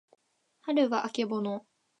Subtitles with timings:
[0.61, 1.67] はるはあけぼの